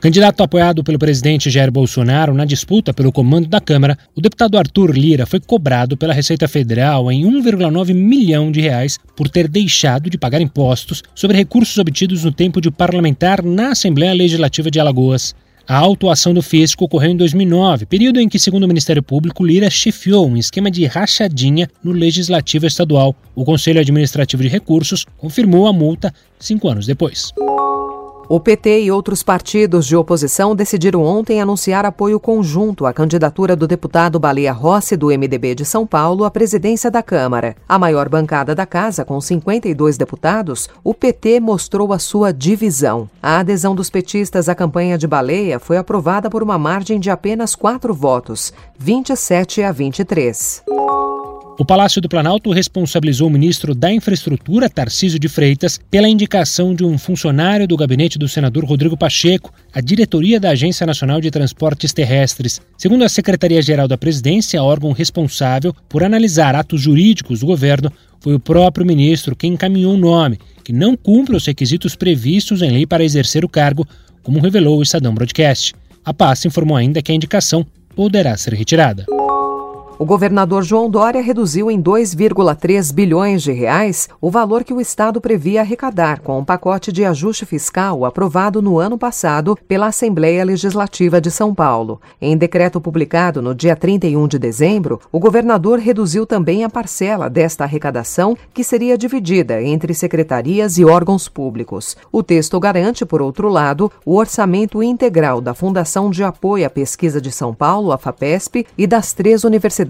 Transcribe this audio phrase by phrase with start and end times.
[0.00, 4.92] Candidato apoiado pelo presidente Jair Bolsonaro na disputa pelo comando da Câmara, o deputado Arthur
[4.96, 10.16] Lira foi cobrado pela Receita Federal em 1,9 milhão de reais por ter deixado de
[10.16, 15.34] pagar impostos sobre recursos obtidos no tempo de parlamentar na Assembleia Legislativa de Alagoas.
[15.68, 19.68] A autuação do fisco ocorreu em 2009, período em que, segundo o Ministério Público, Lira
[19.68, 23.14] chefiou um esquema de rachadinha no Legislativo Estadual.
[23.34, 27.34] O Conselho Administrativo de Recursos confirmou a multa cinco anos depois.
[28.32, 33.66] O PT e outros partidos de oposição decidiram ontem anunciar apoio conjunto à candidatura do
[33.66, 37.56] deputado Baleia Rossi, do MDB de São Paulo, à presidência da Câmara.
[37.68, 43.10] A maior bancada da casa, com 52 deputados, o PT mostrou a sua divisão.
[43.20, 47.56] A adesão dos petistas à campanha de Baleia foi aprovada por uma margem de apenas
[47.56, 50.62] quatro votos, 27 a 23.
[51.60, 56.86] O Palácio do Planalto responsabilizou o ministro da Infraestrutura, Tarcísio de Freitas, pela indicação de
[56.86, 61.92] um funcionário do gabinete do senador Rodrigo Pacheco à diretoria da Agência Nacional de Transportes
[61.92, 62.62] Terrestres.
[62.78, 68.40] Segundo a Secretaria-Geral da Presidência, órgão responsável por analisar atos jurídicos do governo, foi o
[68.40, 73.04] próprio ministro quem encaminhou o nome, que não cumpre os requisitos previstos em lei para
[73.04, 73.86] exercer o cargo,
[74.22, 75.74] como revelou o Estadão Broadcast.
[76.02, 79.04] A pasta informou ainda que a indicação poderá ser retirada.
[80.00, 85.20] O governador João Dória reduziu em 2,3 bilhões de reais o valor que o Estado
[85.20, 91.20] previa arrecadar com um pacote de ajuste fiscal aprovado no ano passado pela Assembleia Legislativa
[91.20, 92.00] de São Paulo.
[92.18, 97.64] Em decreto publicado no dia 31 de dezembro, o governador reduziu também a parcela desta
[97.64, 101.94] arrecadação que seria dividida entre secretarias e órgãos públicos.
[102.10, 107.20] O texto garante, por outro lado, o orçamento integral da Fundação de Apoio à Pesquisa
[107.20, 109.89] de São Paulo, a FAPESP, e das três universidades